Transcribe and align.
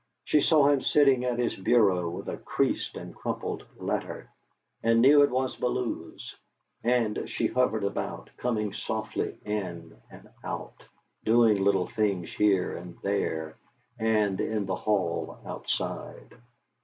She 0.25 0.41
saw 0.41 0.67
him 0.67 0.81
sitting 0.81 1.25
at 1.25 1.37
his 1.37 1.55
bureau 1.55 2.09
with 2.09 2.27
a 2.27 2.37
creased 2.39 2.97
and 2.97 3.13
crumpled 3.15 3.67
letter, 3.77 4.31
and 4.81 4.99
knew 4.99 5.21
it 5.21 5.29
was 5.29 5.55
Bellew's; 5.57 6.35
and 6.83 7.29
she 7.29 7.45
hovered 7.45 7.83
about, 7.83 8.31
coming 8.35 8.73
softly 8.73 9.37
in 9.45 9.95
and 10.09 10.27
out, 10.43 10.83
doing 11.23 11.63
little 11.63 11.85
things 11.87 12.33
here 12.33 12.75
and 12.75 12.97
there 13.03 13.57
and 13.99 14.41
in 14.41 14.65
the 14.65 14.75
hall, 14.75 15.37
outside. 15.45 16.33